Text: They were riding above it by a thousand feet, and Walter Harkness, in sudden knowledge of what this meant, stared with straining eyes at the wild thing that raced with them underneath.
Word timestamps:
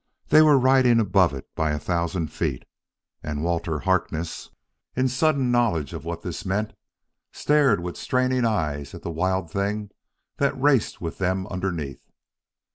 They 0.29 0.41
were 0.41 0.57
riding 0.57 0.99
above 0.99 1.31
it 1.35 1.45
by 1.53 1.69
a 1.69 1.77
thousand 1.77 2.31
feet, 2.31 2.65
and 3.21 3.43
Walter 3.43 3.81
Harkness, 3.81 4.49
in 4.95 5.07
sudden 5.07 5.51
knowledge 5.51 5.93
of 5.93 6.05
what 6.05 6.23
this 6.23 6.43
meant, 6.43 6.73
stared 7.31 7.79
with 7.79 7.95
straining 7.97 8.43
eyes 8.43 8.95
at 8.95 9.03
the 9.03 9.11
wild 9.11 9.51
thing 9.51 9.91
that 10.37 10.59
raced 10.59 11.01
with 11.01 11.19
them 11.19 11.45
underneath. 11.49 12.01